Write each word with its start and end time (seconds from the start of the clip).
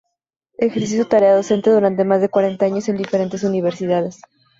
Ejerció 0.57 1.03
su 1.03 1.07
tarea 1.07 1.35
docente 1.35 1.69
durante 1.69 2.03
más 2.05 2.21
de 2.21 2.29
cuarenta 2.29 2.65
años 2.65 2.89
en 2.89 2.97
diferentes 2.97 3.43
Universidades. 3.43 4.19